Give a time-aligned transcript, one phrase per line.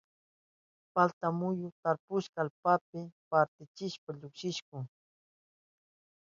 [0.93, 2.99] Palta muyu tarpushpan allpata
[3.31, 4.83] partichishpa llukshin.